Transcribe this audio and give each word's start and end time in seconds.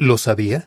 ¿Lo 0.00 0.16
sabía? 0.16 0.66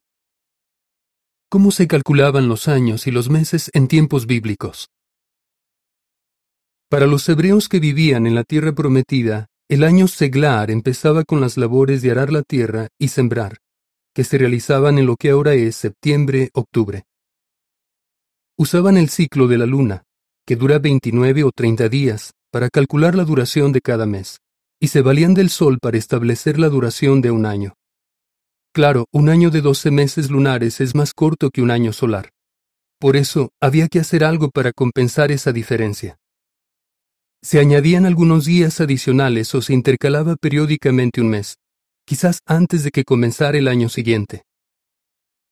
¿Cómo 1.50 1.72
se 1.72 1.88
calculaban 1.88 2.50
los 2.50 2.68
años 2.68 3.08
y 3.08 3.12
los 3.12 3.30
meses 3.30 3.72
en 3.74 3.88
tiempos 3.88 4.26
bíblicos? 4.26 4.90
Para 6.90 7.08
los 7.08 7.30
hebreos 7.30 7.70
que 7.70 7.80
vivían 7.80 8.28
en 8.28 8.36
la 8.36 8.44
tierra 8.44 8.74
prometida, 8.74 9.48
el 9.70 9.86
año 9.86 10.10
seglar 10.10 10.70
empezaba 10.70 11.24
con 11.24 11.40
las 11.40 11.56
labores 11.56 12.02
de 12.02 12.12
arar 12.12 12.34
la 12.34 12.42
tierra 12.44 12.90
y 13.00 13.08
sembrar, 13.08 13.60
que 14.14 14.26
se 14.26 14.38
realizaban 14.38 14.98
en 14.98 15.06
lo 15.06 15.16
que 15.16 15.30
ahora 15.30 15.54
es 15.54 15.78
septiembre-octubre. 15.78 17.04
Usaban 18.58 18.98
el 18.98 19.08
ciclo 19.08 19.48
de 19.48 19.58
la 19.60 19.66
luna, 19.66 20.04
que 20.46 20.58
dura 20.58 20.78
29 20.78 21.46
o 21.46 21.52
30 21.56 21.88
días, 21.88 22.32
para 22.52 22.70
calcular 22.70 23.16
la 23.16 23.24
duración 23.24 23.72
de 23.72 23.80
cada 23.80 24.06
mes, 24.06 24.40
y 24.78 24.90
se 24.90 25.02
valían 25.02 25.34
del 25.34 25.50
sol 25.50 25.78
para 25.82 25.98
establecer 25.98 26.60
la 26.60 26.68
duración 26.68 27.22
de 27.22 27.32
un 27.32 27.46
año. 27.46 27.76
Claro, 28.74 29.08
un 29.12 29.28
año 29.28 29.50
de 29.50 29.60
12 29.60 29.92
meses 29.92 30.30
lunares 30.30 30.80
es 30.80 30.96
más 30.96 31.14
corto 31.14 31.50
que 31.50 31.62
un 31.62 31.72
año 31.72 31.92
solar. 31.92 32.30
Por 33.00 33.18
eso, 33.18 33.50
había 33.60 33.90
que 33.90 34.00
hacer 34.00 34.24
algo 34.24 34.50
para 34.50 34.72
compensar 34.72 35.30
esa 35.32 35.52
diferencia. 35.52 36.18
Se 37.44 37.60
añadían 37.60 38.06
algunos 38.06 38.46
días 38.46 38.80
adicionales 38.80 39.54
o 39.56 39.62
se 39.62 39.74
intercalaba 39.74 40.38
periódicamente 40.38 41.20
un 41.20 41.32
mes, 41.32 41.58
quizás 42.06 42.40
antes 42.46 42.84
de 42.86 42.92
que 42.92 43.04
comenzara 43.04 43.58
el 43.58 43.68
año 43.68 43.90
siguiente. 43.90 44.44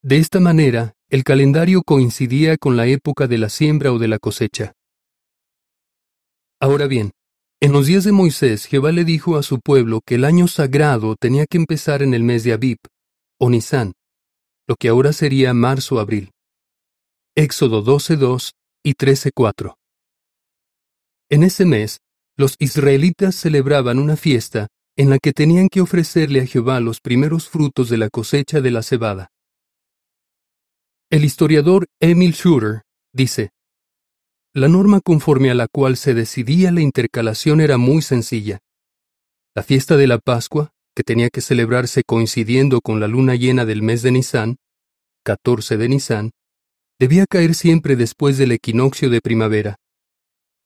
De 0.02 0.16
esta 0.16 0.40
manera, 0.40 0.94
el 1.10 1.22
calendario 1.24 1.82
coincidía 1.82 2.56
con 2.56 2.78
la 2.78 2.86
época 2.86 3.26
de 3.26 3.36
la 3.36 3.50
siembra 3.50 3.92
o 3.92 3.98
de 3.98 4.08
la 4.08 4.18
cosecha. 4.18 4.72
Ahora 6.58 6.86
bien, 6.86 7.10
en 7.60 7.72
los 7.72 7.86
días 7.86 8.04
de 8.04 8.12
Moisés, 8.12 8.64
Jehová 8.64 8.92
le 8.92 9.04
dijo 9.04 9.36
a 9.36 9.42
su 9.42 9.60
pueblo 9.60 10.00
que 10.06 10.14
el 10.14 10.24
año 10.24 10.48
sagrado 10.48 11.16
tenía 11.16 11.44
que 11.44 11.58
empezar 11.58 12.02
en 12.02 12.14
el 12.14 12.22
mes 12.22 12.44
de 12.44 12.54
Abib, 12.54 12.78
o 13.40 13.50
Nisan, 13.50 13.92
lo 14.68 14.76
que 14.76 14.88
ahora 14.88 15.12
sería 15.12 15.54
marzo-abril. 15.54 16.30
Éxodo 17.34 17.82
12.2 17.82 18.50
y 18.84 18.94
13.4. 18.94 19.74
En 21.30 21.42
ese 21.42 21.64
mes, 21.64 21.98
los 22.36 22.54
israelitas 22.58 23.34
celebraban 23.34 23.98
una 23.98 24.16
fiesta 24.16 24.68
en 24.96 25.10
la 25.10 25.18
que 25.18 25.32
tenían 25.32 25.68
que 25.68 25.80
ofrecerle 25.80 26.42
a 26.42 26.46
Jehová 26.46 26.80
los 26.80 27.00
primeros 27.00 27.48
frutos 27.48 27.88
de 27.88 27.96
la 27.96 28.10
cosecha 28.10 28.60
de 28.60 28.70
la 28.70 28.82
cebada. 28.82 29.28
El 31.10 31.24
historiador 31.24 31.86
Emil 32.00 32.34
Schurer 32.34 32.82
dice, 33.12 33.50
la 34.52 34.68
norma 34.68 35.00
conforme 35.00 35.50
a 35.50 35.54
la 35.54 35.68
cual 35.68 35.96
se 35.96 36.12
decidía 36.12 36.72
la 36.72 36.80
intercalación 36.80 37.60
era 37.60 37.78
muy 37.78 38.02
sencilla. 38.02 38.58
La 39.54 39.62
fiesta 39.62 39.96
de 39.96 40.08
la 40.08 40.18
Pascua, 40.18 40.72
que 41.00 41.04
tenía 41.04 41.30
que 41.30 41.40
celebrarse 41.40 42.02
coincidiendo 42.04 42.82
con 42.82 43.00
la 43.00 43.08
luna 43.08 43.34
llena 43.34 43.64
del 43.64 43.80
mes 43.80 44.02
de 44.02 44.10
Nisan, 44.10 44.56
14 45.24 45.78
de 45.78 45.88
Nisan, 45.88 46.30
debía 46.98 47.24
caer 47.24 47.54
siempre 47.54 47.96
después 47.96 48.36
del 48.36 48.52
equinoccio 48.52 49.08
de 49.08 49.22
primavera. 49.22 49.76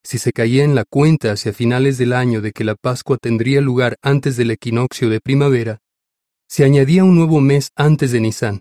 Si 0.02 0.18
se 0.18 0.32
caía 0.32 0.64
en 0.64 0.74
la 0.74 0.84
cuenta 0.90 1.30
hacia 1.30 1.52
finales 1.52 1.98
del 1.98 2.12
año 2.12 2.40
de 2.40 2.50
que 2.50 2.64
la 2.64 2.74
Pascua 2.74 3.16
tendría 3.16 3.60
lugar 3.60 3.94
antes 4.02 4.36
del 4.36 4.50
equinoccio 4.50 5.08
de 5.08 5.20
primavera, 5.20 5.78
se 6.48 6.64
añadía 6.64 7.04
un 7.04 7.14
nuevo 7.14 7.40
mes 7.40 7.68
antes 7.76 8.10
de 8.10 8.20
Nisan. 8.20 8.60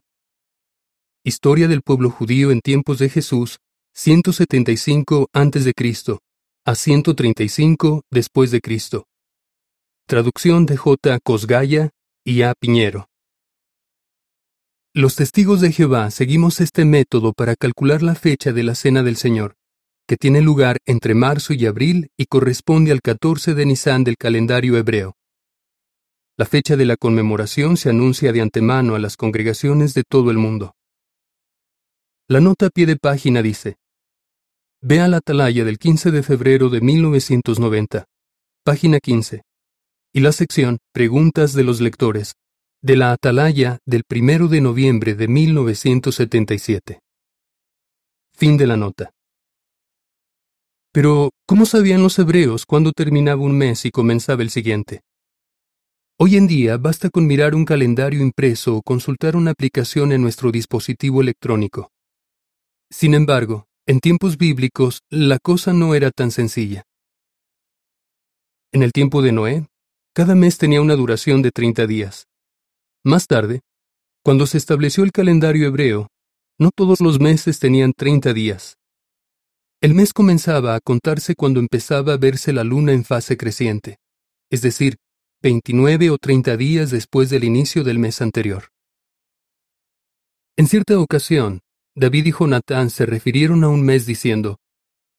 Historia 1.24 1.68
del 1.68 1.82
pueblo 1.82 2.12
judío 2.12 2.52
en 2.52 2.62
tiempos 2.62 3.00
de 3.00 3.10
Jesús, 3.10 3.58
175 3.96 5.28
a.C. 5.34 5.74
a 6.66 6.76
135 6.76 8.04
después 8.12 8.52
de 8.52 8.62
Cristo. 8.62 9.08
Traducción 10.06 10.66
de 10.66 10.76
J. 10.76 11.18
Cosgaya 11.24 11.92
y 12.26 12.42
A. 12.42 12.54
Piñero. 12.60 13.08
Los 14.94 15.16
testigos 15.16 15.62
de 15.62 15.72
Jehová 15.72 16.12
seguimos 16.12 16.60
este 16.60 16.84
método 16.84 17.32
para 17.32 17.56
calcular 17.56 18.04
la 18.04 18.14
fecha 18.14 18.52
de 18.52 18.64
la 18.64 18.76
Cena 18.76 19.02
del 19.02 19.16
Señor, 19.16 19.56
que 20.06 20.18
tiene 20.18 20.42
lugar 20.42 20.80
entre 20.86 21.16
marzo 21.16 21.54
y 21.54 21.66
abril 21.66 22.10
y 22.18 22.26
corresponde 22.26 22.92
al 22.92 23.02
14 23.02 23.54
de 23.54 23.66
Nisan 23.66 24.04
del 24.04 24.18
calendario 24.18 24.78
hebreo. 24.78 25.16
La 26.38 26.46
fecha 26.46 26.76
de 26.76 26.86
la 26.86 26.98
conmemoración 26.98 27.78
se 27.78 27.90
anuncia 27.90 28.34
de 28.34 28.42
antemano 28.42 28.96
a 28.96 29.00
las 29.00 29.16
congregaciones 29.16 29.94
de 29.94 30.04
todo 30.04 30.32
el 30.32 30.38
mundo. 30.38 30.76
La 32.28 32.42
nota 32.42 32.66
a 32.66 32.70
pie 32.72 32.88
de 32.88 32.98
página 32.98 33.42
dice, 33.42 33.78
Ve 34.82 35.00
a 35.00 35.08
la 35.08 35.18
atalaya 35.18 35.64
del 35.64 35.78
15 35.78 36.12
de 36.12 36.24
febrero 36.24 36.68
de 36.68 36.82
1990, 36.82 38.04
página 38.66 39.00
15, 39.00 39.44
y 40.14 40.20
la 40.20 40.32
sección 40.32 40.78
Preguntas 40.94 41.54
de 41.54 41.64
los 41.64 41.82
lectores, 41.82 42.36
de 42.84 42.96
la 42.96 43.14
atalaya 43.14 43.80
del 43.84 44.04
1 44.08 44.48
de 44.48 44.62
noviembre 44.62 45.16
de 45.16 45.28
1977. 45.28 47.00
Fin 48.36 48.58
de 48.58 48.68
la 48.68 48.78
nota. 48.78 49.12
Pero, 50.92 51.32
¿cómo 51.48 51.66
sabían 51.66 52.04
los 52.04 52.20
hebreos 52.20 52.68
cuándo 52.68 52.92
terminaba 52.92 53.42
un 53.42 53.58
mes 53.58 53.86
y 53.86 53.92
comenzaba 53.92 54.44
el 54.44 54.52
siguiente? 54.52 55.02
Hoy 56.20 56.38
en 56.38 56.46
día 56.46 56.78
basta 56.78 57.10
con 57.10 57.26
mirar 57.26 57.56
un 57.56 57.66
calendario 57.66 58.22
impreso 58.22 58.76
o 58.76 58.84
consultar 58.84 59.36
una 59.36 59.52
aplicación 59.52 60.12
en 60.12 60.22
nuestro 60.22 60.52
dispositivo 60.52 61.22
electrónico. 61.22 61.90
Sin 62.92 63.16
embargo, 63.16 63.66
en 63.88 64.00
tiempos 64.00 64.38
bíblicos, 64.38 65.00
la 65.10 65.40
cosa 65.40 65.74
no 65.74 65.96
era 65.96 66.12
tan 66.12 66.30
sencilla. 66.30 66.84
En 68.72 68.84
el 68.84 68.92
tiempo 68.92 69.24
de 69.24 69.32
Noé, 69.32 69.66
cada 70.14 70.36
mes 70.36 70.60
tenía 70.60 70.80
una 70.80 70.96
duración 70.96 71.42
de 71.42 71.52
30 71.52 71.88
días. 71.88 72.28
Más 73.04 73.26
tarde, 73.26 73.62
cuando 74.24 74.46
se 74.46 74.58
estableció 74.60 75.04
el 75.04 75.12
calendario 75.12 75.68
hebreo, 75.68 76.08
no 76.60 76.70
todos 76.74 77.02
los 77.02 77.20
meses 77.20 77.60
tenían 77.60 77.94
30 77.98 78.32
días. 78.34 78.78
El 79.82 79.96
mes 79.96 80.14
comenzaba 80.14 80.76
a 80.76 80.80
contarse 80.80 81.36
cuando 81.36 81.60
empezaba 81.60 82.14
a 82.14 82.18
verse 82.18 82.54
la 82.54 82.64
luna 82.64 82.94
en 82.94 83.04
fase 83.04 83.36
creciente, 83.38 83.98
es 84.52 84.62
decir, 84.62 84.98
29 85.42 86.12
o 86.12 86.18
30 86.18 86.56
días 86.58 86.92
después 86.92 87.30
del 87.30 87.44
inicio 87.44 87.84
del 87.84 88.00
mes 88.00 88.22
anterior. 88.22 88.70
En 90.56 90.68
cierta 90.68 90.98
ocasión, 91.00 91.62
David 91.96 92.28
y 92.28 92.32
Jonatán 92.32 92.92
se 92.92 93.06
refirieron 93.08 93.64
a 93.64 93.70
un 93.70 93.84
mes 93.84 94.06
diciendo, 94.06 94.60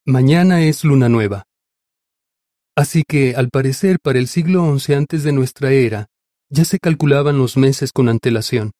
Mañana 0.06 0.62
es 0.62 0.84
luna 0.84 1.08
nueva. 1.08 1.44
Así 2.76 3.04
que, 3.06 3.36
al 3.36 3.50
parecer, 3.50 3.98
para 4.02 4.18
el 4.18 4.26
siglo 4.26 4.78
XI 4.78 4.94
antes 4.94 5.22
de 5.22 5.32
nuestra 5.32 5.72
era, 5.72 6.06
ya 6.50 6.64
se 6.64 6.78
calculaban 6.78 7.38
los 7.38 7.56
meses 7.56 7.92
con 7.92 8.08
antelación. 8.08 8.72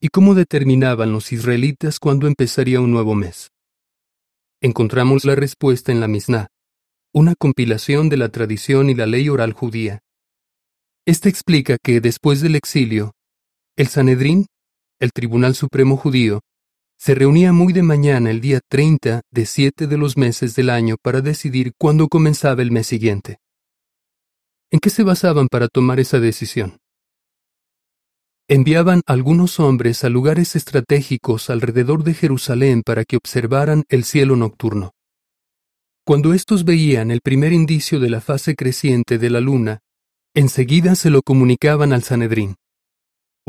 ¿Y 0.00 0.08
cómo 0.08 0.34
determinaban 0.34 1.12
los 1.12 1.32
israelitas 1.32 1.98
cuándo 1.98 2.26
empezaría 2.26 2.80
un 2.80 2.92
nuevo 2.92 3.14
mes? 3.14 3.50
Encontramos 4.62 5.24
la 5.24 5.34
respuesta 5.34 5.90
en 5.90 6.00
la 6.00 6.08
Misná, 6.08 6.48
una 7.12 7.34
compilación 7.34 8.08
de 8.08 8.16
la 8.16 8.28
tradición 8.28 8.88
y 8.88 8.94
la 8.94 9.06
ley 9.06 9.28
oral 9.28 9.52
judía. 9.52 10.00
Esta 11.06 11.28
explica 11.28 11.76
que 11.82 12.00
después 12.00 12.40
del 12.40 12.54
exilio, 12.54 13.12
el 13.76 13.88
Sanedrín, 13.88 14.46
el 15.00 15.12
Tribunal 15.12 15.54
Supremo 15.54 15.96
Judío, 15.96 16.40
se 17.00 17.14
reunía 17.14 17.54
muy 17.54 17.72
de 17.72 17.82
mañana 17.82 18.30
el 18.30 18.42
día 18.42 18.60
30 18.68 19.22
de 19.30 19.46
siete 19.46 19.86
de 19.86 19.96
los 19.96 20.18
meses 20.18 20.54
del 20.54 20.68
año 20.68 20.96
para 21.02 21.22
decidir 21.22 21.72
cuándo 21.78 22.08
comenzaba 22.08 22.60
el 22.60 22.72
mes 22.72 22.88
siguiente. 22.88 23.38
¿En 24.70 24.80
qué 24.80 24.90
se 24.90 25.02
basaban 25.02 25.48
para 25.48 25.68
tomar 25.68 25.98
esa 25.98 26.20
decisión? 26.20 26.76
Enviaban 28.48 29.00
algunos 29.06 29.60
hombres 29.60 30.04
a 30.04 30.10
lugares 30.10 30.56
estratégicos 30.56 31.48
alrededor 31.48 32.04
de 32.04 32.12
Jerusalén 32.12 32.82
para 32.84 33.06
que 33.06 33.16
observaran 33.16 33.84
el 33.88 34.04
cielo 34.04 34.36
nocturno. 34.36 34.92
Cuando 36.04 36.34
estos 36.34 36.66
veían 36.66 37.10
el 37.10 37.22
primer 37.22 37.54
indicio 37.54 37.98
de 37.98 38.10
la 38.10 38.20
fase 38.20 38.54
creciente 38.54 39.16
de 39.16 39.30
la 39.30 39.40
luna, 39.40 39.80
enseguida 40.34 40.94
se 40.94 41.08
lo 41.08 41.22
comunicaban 41.22 41.94
al 41.94 42.02
Sanedrín. 42.02 42.56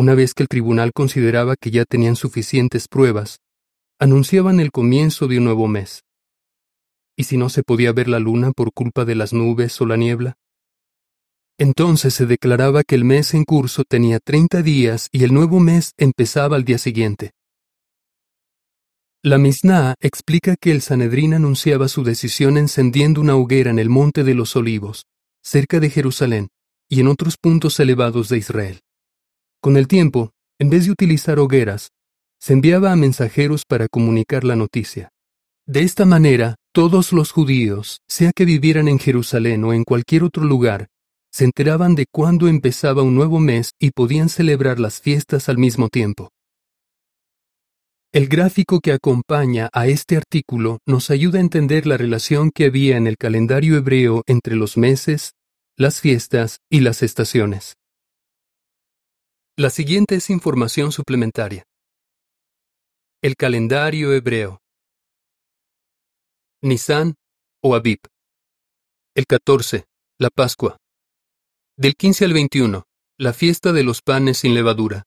Una 0.01 0.15
vez 0.15 0.33
que 0.33 0.41
el 0.41 0.49
tribunal 0.49 0.93
consideraba 0.93 1.55
que 1.55 1.69
ya 1.69 1.85
tenían 1.85 2.15
suficientes 2.15 2.87
pruebas, 2.87 3.37
anunciaban 3.99 4.59
el 4.59 4.71
comienzo 4.71 5.27
de 5.27 5.37
un 5.37 5.43
nuevo 5.43 5.67
mes. 5.67 6.01
¿Y 7.15 7.25
si 7.25 7.37
no 7.37 7.49
se 7.49 7.61
podía 7.61 7.91
ver 7.91 8.07
la 8.07 8.17
luna 8.17 8.51
por 8.51 8.73
culpa 8.73 9.05
de 9.05 9.13
las 9.13 9.31
nubes 9.31 9.79
o 9.79 9.85
la 9.85 9.97
niebla? 9.97 10.37
Entonces 11.59 12.15
se 12.15 12.25
declaraba 12.25 12.81
que 12.81 12.95
el 12.95 13.05
mes 13.05 13.35
en 13.35 13.43
curso 13.43 13.83
tenía 13.87 14.17
30 14.17 14.63
días 14.63 15.07
y 15.11 15.23
el 15.23 15.35
nuevo 15.35 15.59
mes 15.59 15.91
empezaba 15.97 16.55
al 16.55 16.65
día 16.65 16.79
siguiente. 16.79 17.33
La 19.21 19.37
Misná 19.37 19.93
explica 19.99 20.55
que 20.59 20.71
el 20.71 20.81
Sanedrín 20.81 21.35
anunciaba 21.35 21.87
su 21.87 22.03
decisión 22.03 22.57
encendiendo 22.57 23.21
una 23.21 23.35
hoguera 23.35 23.69
en 23.69 23.77
el 23.77 23.89
Monte 23.89 24.23
de 24.23 24.33
los 24.33 24.55
Olivos, 24.55 25.05
cerca 25.43 25.79
de 25.79 25.91
Jerusalén, 25.91 26.47
y 26.89 27.01
en 27.01 27.07
otros 27.07 27.37
puntos 27.37 27.79
elevados 27.79 28.29
de 28.29 28.39
Israel. 28.39 28.81
Con 29.61 29.77
el 29.77 29.87
tiempo, 29.87 30.31
en 30.59 30.71
vez 30.71 30.85
de 30.85 30.91
utilizar 30.91 31.37
hogueras, 31.37 31.91
se 32.39 32.53
enviaba 32.53 32.91
a 32.91 32.95
mensajeros 32.95 33.63
para 33.67 33.87
comunicar 33.87 34.43
la 34.43 34.55
noticia. 34.55 35.09
De 35.67 35.81
esta 35.81 36.03
manera, 36.03 36.55
todos 36.73 37.13
los 37.13 37.31
judíos, 37.31 37.99
sea 38.09 38.31
que 38.35 38.45
vivieran 38.45 38.87
en 38.87 38.97
Jerusalén 38.97 39.63
o 39.63 39.73
en 39.73 39.83
cualquier 39.83 40.23
otro 40.23 40.45
lugar, 40.45 40.87
se 41.31 41.45
enteraban 41.45 41.93
de 41.93 42.07
cuándo 42.11 42.47
empezaba 42.47 43.03
un 43.03 43.13
nuevo 43.13 43.39
mes 43.39 43.73
y 43.79 43.91
podían 43.91 44.29
celebrar 44.29 44.79
las 44.79 44.99
fiestas 44.99 45.47
al 45.47 45.59
mismo 45.59 45.89
tiempo. 45.89 46.29
El 48.11 48.27
gráfico 48.27 48.79
que 48.79 48.93
acompaña 48.93 49.69
a 49.73 49.85
este 49.85 50.17
artículo 50.17 50.79
nos 50.87 51.11
ayuda 51.11 51.37
a 51.37 51.41
entender 51.41 51.85
la 51.85 51.97
relación 51.97 52.49
que 52.49 52.65
había 52.65 52.97
en 52.97 53.05
el 53.05 53.15
calendario 53.15 53.77
hebreo 53.77 54.23
entre 54.25 54.55
los 54.55 54.75
meses, 54.75 55.33
las 55.77 56.01
fiestas 56.01 56.57
y 56.67 56.79
las 56.79 57.03
estaciones. 57.03 57.75
La 59.57 59.69
siguiente 59.69 60.15
es 60.15 60.29
información 60.29 60.93
suplementaria. 60.93 61.65
El 63.21 63.35
calendario 63.35 64.13
hebreo. 64.13 64.61
Nisan 66.61 67.15
o 67.61 67.75
Abib. 67.75 67.99
El 69.13 69.25
14, 69.25 69.85
la 70.19 70.29
Pascua. 70.29 70.77
Del 71.75 71.95
15 71.95 72.25
al 72.25 72.33
21, 72.33 72.83
la 73.17 73.33
fiesta 73.33 73.73
de 73.73 73.83
los 73.83 74.01
panes 74.01 74.37
sin 74.37 74.53
levadura. 74.53 75.03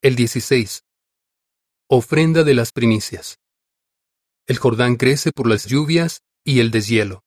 El 0.00 0.16
16, 0.16 0.80
ofrenda 1.90 2.42
de 2.42 2.54
las 2.54 2.72
primicias. 2.72 3.38
El 4.46 4.56
Jordán 4.56 4.96
crece 4.96 5.30
por 5.30 5.46
las 5.46 5.66
lluvias 5.66 6.22
y 6.42 6.60
el 6.60 6.70
deshielo. 6.70 7.22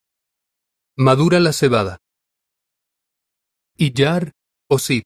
Madura 0.96 1.38
la 1.38 1.52
cebada. 1.52 1.98
Iyar 3.76 4.32
o 4.68 4.80
Sip, 4.80 5.04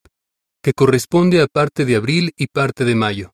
que 0.67 0.73
corresponde 0.73 1.41
a 1.41 1.47
parte 1.47 1.85
de 1.85 1.95
abril 1.95 2.33
y 2.37 2.49
parte 2.49 2.85
de 2.85 2.97
mayo. 2.97 3.33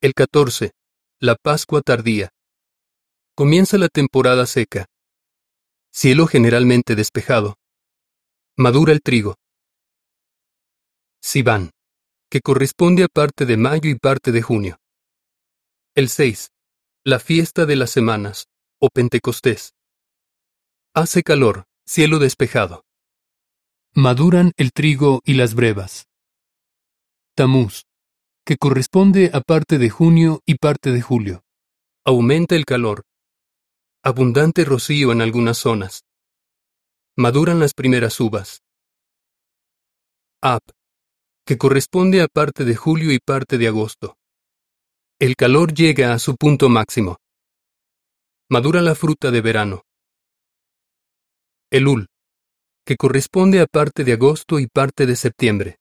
El 0.00 0.14
14, 0.14 0.70
la 1.18 1.34
Pascua 1.34 1.80
tardía. 1.80 2.30
Comienza 3.34 3.78
la 3.78 3.88
temporada 3.88 4.46
seca. 4.46 4.86
Cielo 5.92 6.28
generalmente 6.28 6.94
despejado. 6.94 7.56
Madura 8.56 8.92
el 8.92 9.00
trigo. 9.00 9.38
Sivan, 11.20 11.72
que 12.30 12.40
corresponde 12.42 13.02
a 13.02 13.08
parte 13.08 13.44
de 13.44 13.56
mayo 13.56 13.90
y 13.90 13.96
parte 13.96 14.30
de 14.30 14.40
junio. 14.40 14.76
El 15.96 16.08
6. 16.08 16.52
La 17.02 17.18
fiesta 17.18 17.66
de 17.66 17.74
las 17.74 17.90
semanas, 17.90 18.46
o 18.78 18.88
Pentecostés. 18.88 19.72
Hace 20.94 21.24
calor, 21.24 21.64
cielo 21.84 22.20
despejado. 22.20 22.84
Maduran 23.96 24.52
el 24.56 24.70
trigo 24.70 25.22
y 25.24 25.34
las 25.34 25.56
brevas. 25.56 26.06
Tamuz, 27.40 27.86
que 28.44 28.58
corresponde 28.58 29.30
a 29.32 29.40
parte 29.40 29.78
de 29.78 29.88
junio 29.88 30.42
y 30.44 30.56
parte 30.56 30.92
de 30.92 31.00
julio. 31.00 31.42
Aumenta 32.04 32.54
el 32.54 32.66
calor, 32.66 33.04
abundante 34.04 34.62
rocío 34.66 35.10
en 35.10 35.22
algunas 35.22 35.56
zonas. 35.56 36.02
Maduran 37.16 37.58
las 37.58 37.72
primeras 37.72 38.20
uvas. 38.20 38.60
Ap, 40.42 40.60
que 41.46 41.56
corresponde 41.56 42.20
a 42.20 42.28
parte 42.28 42.66
de 42.66 42.76
julio 42.76 43.10
y 43.10 43.20
parte 43.20 43.56
de 43.56 43.68
agosto. 43.68 44.18
El 45.18 45.34
calor 45.34 45.72
llega 45.72 46.12
a 46.12 46.18
su 46.18 46.36
punto 46.36 46.68
máximo. 46.68 47.16
Madura 48.50 48.82
la 48.82 48.94
fruta 48.94 49.30
de 49.30 49.40
verano. 49.40 49.84
Elul, 51.70 52.06
que 52.84 52.98
corresponde 52.98 53.62
a 53.62 53.66
parte 53.66 54.04
de 54.04 54.12
agosto 54.12 54.58
y 54.60 54.66
parte 54.66 55.06
de 55.06 55.16
septiembre. 55.16 55.79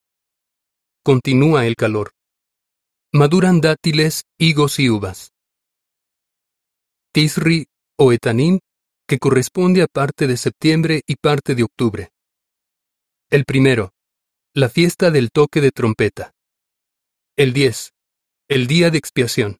Continúa 1.03 1.65
el 1.65 1.75
calor. 1.75 2.11
Maduran 3.13 3.61
dátiles, 3.61 4.23
higos 4.37 4.79
y 4.79 4.89
uvas. 4.89 5.31
Tisri 7.13 7.67
o 7.97 8.11
Etanim, 8.11 8.59
que 9.07 9.17
corresponde 9.17 9.81
a 9.81 9.87
parte 9.87 10.27
de 10.27 10.35
septiembre 10.35 11.01
y 11.07 11.15
parte 11.15 11.55
de 11.55 11.63
octubre. 11.63 12.09
El 13.29 13.45
primero, 13.45 13.93
la 14.53 14.67
fiesta 14.67 15.09
del 15.09 15.31
toque 15.31 15.61
de 15.61 15.71
trompeta. 15.71 16.33
El 17.37 17.53
10, 17.53 17.93
el 18.49 18.67
día 18.67 18.91
de 18.91 18.97
expiación. 18.97 19.57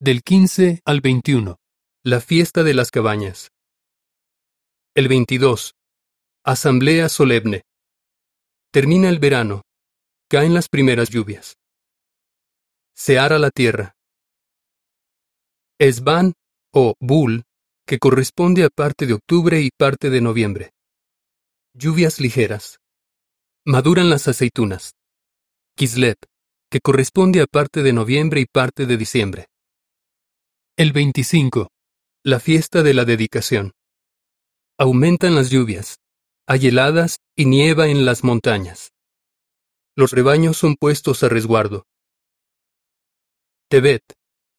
Del 0.00 0.22
15 0.22 0.80
al 0.86 1.02
21, 1.02 1.58
la 2.02 2.20
fiesta 2.20 2.62
de 2.62 2.72
las 2.72 2.90
cabañas. 2.90 3.50
El 4.94 5.08
22, 5.08 5.74
asamblea 6.44 7.10
solemne. 7.10 7.62
Termina 8.72 9.08
el 9.10 9.18
verano, 9.18 9.62
caen 10.34 10.52
las 10.52 10.68
primeras 10.68 11.10
lluvias. 11.10 11.58
Se 12.92 13.20
ara 13.20 13.38
la 13.38 13.50
tierra. 13.50 13.94
Esban 15.78 16.32
o 16.72 16.94
Bull, 16.98 17.44
que 17.86 18.00
corresponde 18.00 18.64
a 18.64 18.68
parte 18.68 19.06
de 19.06 19.12
octubre 19.12 19.60
y 19.60 19.70
parte 19.70 20.10
de 20.10 20.20
noviembre. 20.20 20.72
Lluvias 21.72 22.18
ligeras. 22.18 22.80
Maduran 23.64 24.10
las 24.10 24.26
aceitunas. 24.26 24.94
Kislev, 25.76 26.16
que 26.68 26.80
corresponde 26.80 27.40
a 27.40 27.46
parte 27.46 27.84
de 27.84 27.92
noviembre 27.92 28.40
y 28.40 28.46
parte 28.46 28.86
de 28.86 28.96
diciembre. 28.96 29.46
El 30.76 30.92
25. 30.92 31.68
La 32.24 32.40
fiesta 32.40 32.82
de 32.82 32.92
la 32.92 33.04
dedicación. 33.04 33.70
Aumentan 34.78 35.36
las 35.36 35.50
lluvias. 35.50 35.98
Hay 36.48 36.66
heladas 36.66 37.18
y 37.36 37.44
nieva 37.44 37.86
en 37.86 38.04
las 38.04 38.24
montañas. 38.24 38.93
Los 39.96 40.10
rebaños 40.10 40.56
son 40.56 40.74
puestos 40.74 41.22
a 41.22 41.28
resguardo. 41.28 41.86
Tebet, 43.68 44.02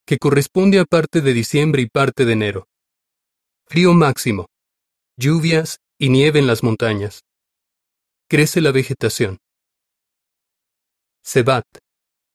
que 0.05 0.17
corresponde 0.17 0.79
a 0.79 0.85
parte 0.85 1.21
de 1.21 1.33
diciembre 1.33 1.81
y 1.81 1.87
parte 1.87 2.25
de 2.25 2.33
enero. 2.33 2.67
Frío 3.67 3.93
máximo, 3.93 4.47
lluvias 5.17 5.79
y 5.97 6.09
nieve 6.09 6.39
en 6.39 6.47
las 6.47 6.63
montañas. 6.63 7.23
Crece 8.29 8.61
la 8.61 8.71
vegetación. 8.71 9.39
Sebat, 11.23 11.65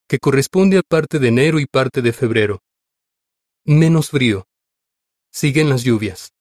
que 0.09 0.19
corresponde 0.19 0.79
a 0.79 0.83
parte 0.83 1.19
de 1.19 1.29
enero 1.29 1.61
y 1.61 1.67
parte 1.67 2.03
de 2.03 2.13
febrero. 2.13 2.61
Menos 3.65 4.11
frío. 4.11 4.47
Siguen 5.33 5.69
las 5.69 5.85
lluvias. 5.85 6.33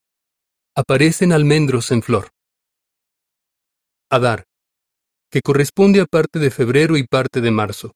Aparecen 0.75 1.31
almendros 1.31 1.91
en 1.91 2.01
flor. 2.01 2.31
Adar, 4.09 4.45
que 5.31 5.41
corresponde 5.41 6.01
a 6.01 6.05
parte 6.05 6.39
de 6.39 6.49
febrero 6.49 6.97
y 6.97 7.05
parte 7.05 7.41
de 7.41 7.51
marzo. 7.51 7.93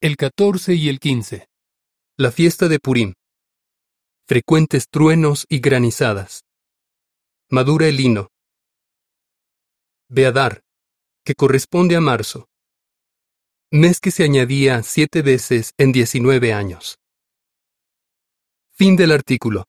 El 0.00 0.16
14 0.16 0.74
y 0.74 0.88
el 0.88 0.98
15. 0.98 1.46
La 2.16 2.30
fiesta 2.30 2.68
de 2.68 2.78
Purim. 2.78 3.14
Frecuentes 4.26 4.88
truenos 4.88 5.44
y 5.48 5.60
granizadas. 5.60 6.44
Madura 7.50 7.86
el 7.86 7.96
lino. 7.96 8.28
Beadar, 10.08 10.62
que 11.24 11.34
corresponde 11.34 11.96
a 11.96 12.00
marzo. 12.00 12.48
Mes 13.70 14.00
que 14.00 14.10
se 14.10 14.24
añadía 14.24 14.82
siete 14.82 15.22
veces 15.22 15.72
en 15.76 15.92
19 15.92 16.52
años. 16.52 16.98
Fin 18.72 18.96
del 18.96 19.12
artículo. 19.12 19.64